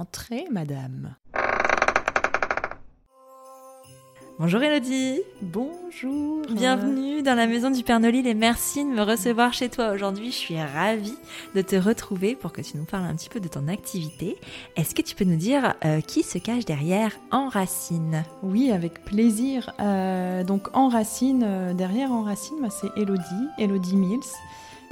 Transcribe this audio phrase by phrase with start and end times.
[0.00, 1.14] Entrez, madame.
[4.38, 6.46] Bonjour Elodie Bonjour.
[6.50, 10.30] Bienvenue dans la maison du Père Nolil et merci de me recevoir chez toi aujourd'hui.
[10.30, 11.18] Je suis ravie
[11.54, 14.38] de te retrouver pour que tu nous parles un petit peu de ton activité.
[14.74, 19.70] Est-ce que tu peux nous dire euh, qui se cache derrière Enracine Oui, avec plaisir.
[19.80, 24.20] Euh, donc Enracine, euh, derrière Enracine, bah, c'est Elodie, Elodie Mills,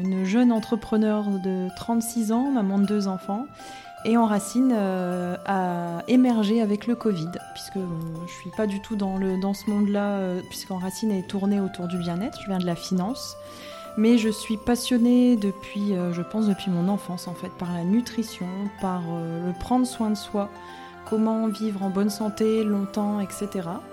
[0.01, 3.47] une jeune entrepreneur de 36 ans, maman de deux enfants
[4.05, 7.87] et Enracine euh, a émergé avec le Covid, puisque euh,
[8.27, 11.89] je suis pas du tout dans, le, dans ce monde-là, euh, puisqu'Enracine est tournée autour
[11.89, 13.37] du bien-être, je viens de la finance.
[13.99, 17.83] Mais je suis passionnée depuis, euh, je pense, depuis mon enfance, en fait, par la
[17.83, 18.47] nutrition,
[18.81, 20.51] par euh, le prendre soin de soi,
[21.09, 23.49] comment vivre en bonne santé longtemps, etc.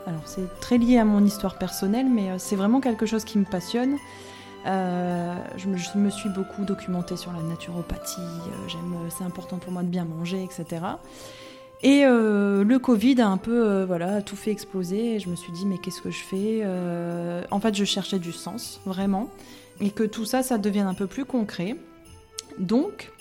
[0.05, 3.39] Alors c'est très lié à mon histoire personnelle, mais euh, c'est vraiment quelque chose qui
[3.39, 3.97] me passionne.
[4.65, 8.19] Euh, je, me, suis beaucoup documentée sur la naturopathie.
[8.19, 10.85] euh, j'aime, euh, c'est important pour moi de bien manger, etc.
[11.83, 15.15] Et le Covid a un peu, voilà, tout fait exploser.
[15.15, 16.65] Et je me suis dit, mais qu'est-ce que je fais
[17.51, 19.29] En fait, je cherchais du sens, vraiment,
[19.79, 21.75] et que tout ça, ça devienne un peu plus concret.
[22.57, 23.11] Donc,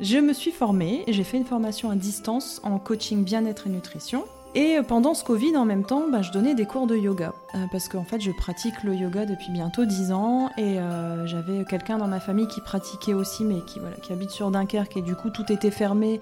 [0.00, 1.04] je me suis formée.
[1.06, 4.24] J'ai fait une formation à distance en coaching bien-être et nutrition.
[4.54, 7.34] Et pendant ce Covid, en même temps, bah, je donnais des cours de yoga.
[7.54, 10.50] Euh, parce qu'en fait, je pratique le yoga depuis bientôt 10 ans.
[10.56, 14.96] Et euh, j'avais quelqu'un dans ma famille qui pratiquait aussi, mais qui, habite sur Dunkerque.
[14.96, 16.20] Et du coup, tout était fermé.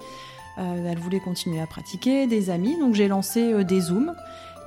[0.59, 2.78] Euh, elle voulait continuer à pratiquer, des amis.
[2.78, 4.14] Donc j'ai lancé euh, des Zooms.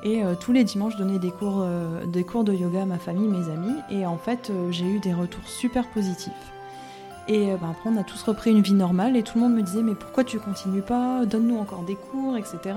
[0.04, 3.76] Et tous les dimanches, je donnais des cours, de yoga à ma famille, mes amis.
[3.90, 6.32] Et en fait, j'ai eu des retours super positifs.
[7.30, 9.16] Et bah, après, on a tous repris une vie normale.
[9.16, 11.26] Et tout le monde me disait, mais pourquoi tu continues pas?
[11.26, 12.76] Donne-nous encore des cours, etc.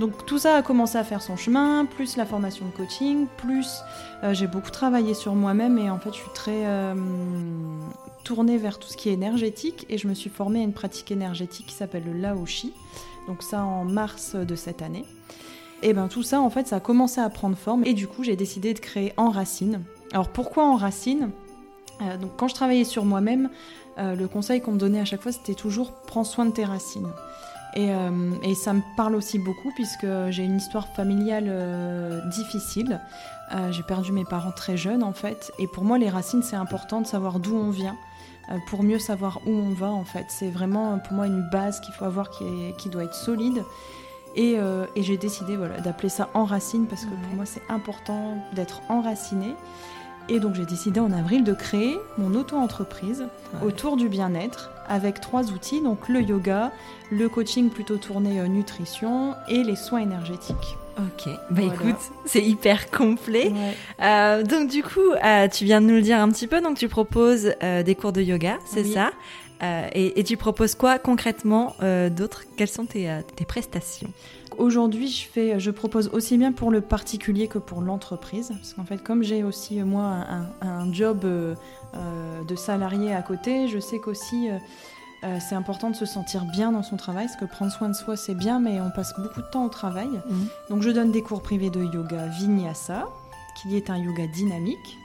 [0.00, 3.80] Donc tout ça a commencé à faire son chemin, plus la formation de coaching, plus
[4.24, 5.78] euh, j'ai beaucoup travaillé sur moi-même.
[5.78, 6.94] Et en fait, je suis très euh,
[8.24, 9.86] tournée vers tout ce qui est énergétique.
[9.88, 12.74] Et je me suis formée à une pratique énergétique qui s'appelle le Laoshi.
[13.28, 15.04] Donc ça en mars de cette année.
[15.82, 17.84] Et ben tout ça, en fait, ça a commencé à prendre forme.
[17.84, 19.82] Et du coup, j'ai décidé de créer Enracine.
[20.12, 21.30] Alors pourquoi Enracine?
[22.02, 23.48] Euh, Donc quand je travaillais sur moi-même,
[23.98, 26.64] euh, le conseil qu'on me donnait à chaque fois, c'était toujours prends soin de tes
[26.64, 27.08] racines.
[27.74, 31.50] Et, euh, et ça me parle aussi beaucoup puisque j'ai une histoire familiale
[32.30, 33.00] difficile.
[33.70, 35.52] J'ai perdu mes parents très jeunes en fait.
[35.58, 37.96] Et pour moi, les racines, c'est important de savoir d'où on vient
[38.68, 40.26] pour mieux savoir où on va en fait.
[40.28, 43.62] C'est vraiment pour moi une base qu'il faut avoir qui, est- qui doit être solide.
[44.36, 48.36] Et, euh, et j'ai décidé voilà, d'appeler ça enracine parce que pour moi c'est important
[48.54, 49.54] d'être enraciné.
[50.28, 53.66] Et donc j'ai décidé en avril de créer mon auto-entreprise Ouais.
[53.68, 56.72] autour du bien-être avec trois outils, donc le yoga,
[57.12, 60.76] le coaching plutôt tourné euh, nutrition et les soins énergétiques.
[60.98, 61.74] Ok, bah Voilà.
[61.74, 63.48] écoute, c'est hyper complet.
[63.52, 63.74] Ouais.
[64.04, 66.76] Euh, donc du coup, euh, tu viens de nous le dire un petit peu, donc
[66.78, 68.92] tu proposes euh, des cours de yoga, c'est Oui.
[68.92, 69.10] ça?
[69.62, 72.44] Euh, et, et tu proposes quoi concrètement euh, d'autre?
[72.56, 74.10] Quelles sont tes, euh, tes prestations?
[74.58, 78.48] Aujourd'hui, je, fais, je propose aussi bien pour le particulier que pour l'entreprise.
[78.48, 81.54] Parce qu'en fait, comme j'ai aussi, euh, moi, un, un job euh,
[82.46, 84.48] de salarié à côté, je sais qu'aussi,
[85.40, 87.26] c'est important de se sentir bien dans son travail.
[87.26, 89.70] Parce que prendre soin de soi, c'est bien, mais on passe beaucoup de temps au
[89.70, 90.10] travail.
[90.68, 93.08] Donc, je donne des cours privés de yoga vinyasa,
[93.56, 94.98] qui est un yoga dynamique.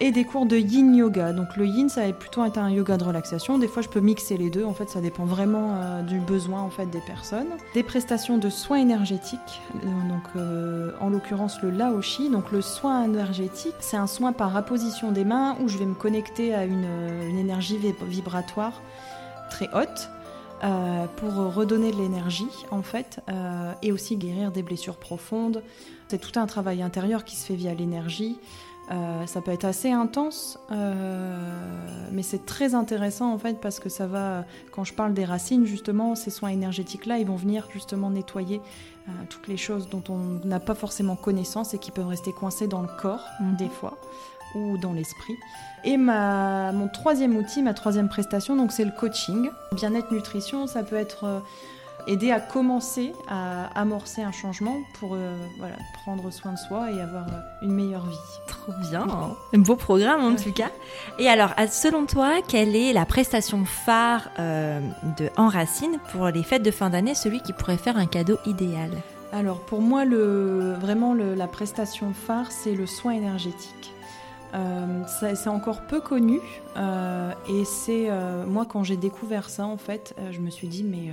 [0.00, 1.32] Et des cours de yin yoga.
[1.32, 3.58] Donc le yin, ça va plutôt être un yoga de relaxation.
[3.58, 4.64] Des fois, je peux mixer les deux.
[4.64, 7.48] En fait, ça dépend vraiment euh, du besoin en fait des personnes.
[7.74, 9.60] Des prestations de soins énergétiques.
[9.74, 12.30] Euh, donc, euh, en l'occurrence, le Laoshi.
[12.30, 15.94] Donc le soin énergétique, c'est un soin par apposition des mains où je vais me
[15.96, 18.80] connecter à une, euh, une énergie vib- vibratoire
[19.50, 20.10] très haute.
[20.64, 25.62] euh, pour redonner de l'énergie en fait euh, et aussi guérir des blessures profondes.
[26.08, 28.38] C'est tout un travail intérieur qui se fait via l'énergie
[28.90, 34.06] Euh, ça peut être assez intense, mais c'est très intéressant en fait parce que ça
[34.06, 38.60] va, quand je parle des racines justement, ces soins énergétiques-là, ils vont venir justement nettoyer
[39.30, 42.82] toutes les choses dont on n'a pas forcément connaissance et qui peuvent rester coincées dans
[42.82, 43.56] le corps mhm.
[43.56, 43.98] des fois
[44.54, 45.36] ou dans l'esprit.
[45.84, 49.50] Et ma, mon troisième outil, ma troisième prestation, donc c'est le coaching.
[49.72, 51.40] Bien-être nutrition, ça peut être euh,
[52.06, 57.00] aider à commencer à amorcer un changement pour euh, voilà, prendre soin de soi et
[57.00, 58.16] avoir euh, une meilleure vie.
[58.46, 59.06] Trop bien,
[59.54, 60.70] un beau programme en tout cas.
[61.18, 66.70] Et alors, selon toi, quelle est la prestation phare de Enracine pour les fêtes de
[66.70, 68.90] fin d'année, celui qui pourrait faire un cadeau idéal?
[69.32, 73.92] Alors pour moi, le, vraiment la prestation phare, c'est le soin énergétique.
[74.54, 76.40] Euh, c'est encore peu connu
[76.78, 80.84] euh, et c'est euh, moi quand j'ai découvert ça en fait, je me suis dit
[80.84, 81.12] mais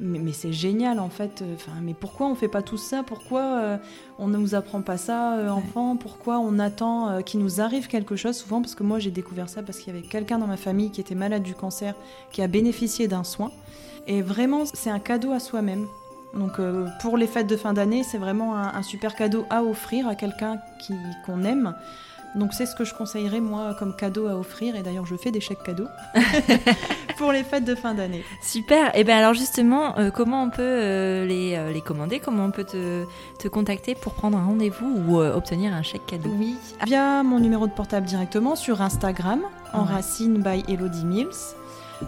[0.00, 1.42] mais, c'est génial en fait.
[1.54, 3.02] Enfin, mais pourquoi on fait pas tout ça?
[3.02, 3.78] Pourquoi
[4.18, 5.96] on ne nous apprend pas ça, enfant?
[5.96, 8.36] Pourquoi on attend qu'il nous arrive quelque chose?
[8.36, 10.90] Souvent parce que moi j'ai découvert ça parce qu'il y avait quelqu'un dans ma famille
[10.90, 11.94] qui était malade du cancer,
[12.30, 13.50] qui a bénéficié d'un soin.
[14.06, 15.86] Et vraiment, c'est un cadeau à soi-même.
[16.34, 16.60] Donc
[17.00, 20.14] pour les fêtes de fin d'année, c'est vraiment un, un, super cadeau à offrir à
[20.14, 20.58] quelqu'un
[21.24, 21.74] qu'on aime.
[22.36, 25.30] Donc c'est ce que je conseillerais moi comme cadeau à offrir et d'ailleurs je fais
[25.30, 25.88] des chèques cadeaux
[27.16, 28.24] pour les fêtes de fin d'année.
[28.42, 28.88] Super.
[28.94, 32.20] Et eh bien alors justement, euh, comment on peut euh, les, euh, les, commander?
[32.20, 33.04] Comment on peut te,
[33.38, 36.30] te, contacter pour prendre un rendez-vous ou obtenir un chèque cadeau?
[36.38, 39.40] Oui, via mon numéro de portable directement sur Instagram,
[39.72, 41.56] en racine by Elodie Mills.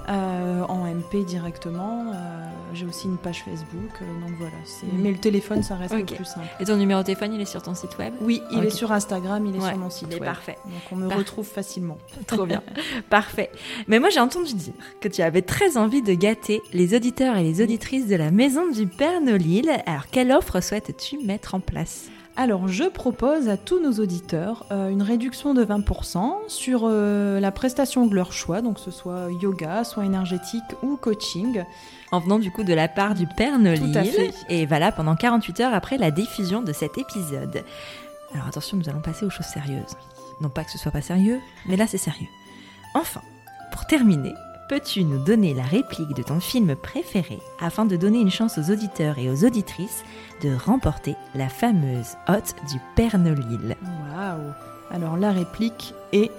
[0.09, 2.13] Euh, en MP directement.
[2.13, 4.53] Euh, j'ai aussi une page Facebook, euh, donc voilà.
[4.93, 6.47] Mais le téléphone, ça reste le plus simple.
[6.61, 8.13] Et ton numéro de téléphone, il est sur ton site web?
[8.21, 10.25] Oui, il est sur Instagram, il est sur mon site web.
[10.25, 10.59] Parfait.
[10.67, 11.99] Donc on me retrouve facilement.
[12.27, 12.63] Trop bien.
[13.11, 13.51] parfait.
[13.87, 17.43] Mais moi, j'ai entendu dire que tu avais très envie de gâter les auditeurs et
[17.43, 19.71] les auditrices de la Maison du Père Nolil.
[19.87, 22.11] Alors, quelle offre souhaites-tu mettre en place?
[22.41, 27.51] Alors, je propose à tous nos auditeurs euh, une réduction de 20% sur euh, la
[27.51, 31.65] prestation de leur choix, donc que ce soit yoga, soins énergétiques ou coaching.
[32.13, 34.01] En venant du coup de la part du Père Nolil.
[34.49, 37.65] Et voilà, pendant 48 heures après la diffusion de cet épisode.
[38.33, 39.97] Alors attention, nous allons passer aux choses sérieuses.
[40.41, 42.29] Non pas que ce soit pas sérieux, mais là c'est sérieux.
[42.95, 43.23] Enfin,
[43.73, 44.35] pour terminer,
[44.69, 48.71] peux-tu nous donner la réplique de ton film préféré afin de donner une chance aux
[48.71, 50.05] auditeurs et aux auditrices
[50.43, 54.53] de remporter la fameuse hôte du Père Nolil Waouh
[54.91, 56.31] Alors la réplique est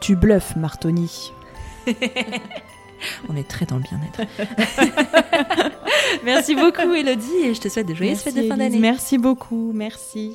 [0.00, 1.32] Tu bluffes, Martoni.
[3.28, 4.22] On est très dans le bien-être.
[6.24, 8.78] merci beaucoup, Elodie, et je te souhaite de joyeuses fêtes de fin d'année.
[8.78, 10.34] Merci beaucoup, merci.